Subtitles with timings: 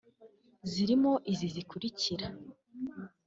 [0.71, 2.27] zirimo izi zikurikira